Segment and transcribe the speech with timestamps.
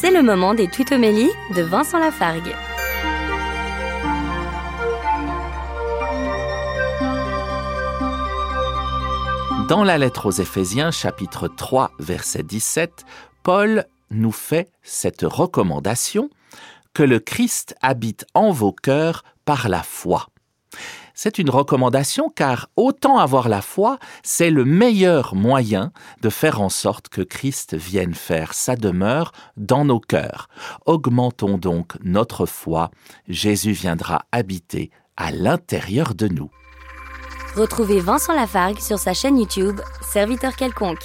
[0.00, 2.54] C'est le moment des tutomélies de Vincent Lafargue.
[9.68, 13.04] Dans la lettre aux Éphésiens, chapitre 3, verset 17,
[13.42, 16.30] Paul nous fait cette recommandation
[16.94, 20.28] que le Christ habite en vos cœurs par la foi.
[21.22, 26.70] C'est une recommandation car autant avoir la foi, c'est le meilleur moyen de faire en
[26.70, 30.48] sorte que Christ vienne faire sa demeure dans nos cœurs.
[30.86, 32.90] Augmentons donc notre foi,
[33.28, 36.48] Jésus viendra habiter à l'intérieur de nous.
[37.54, 41.04] Retrouvez Vincent Lafargue sur sa chaîne YouTube, Serviteur quelconque.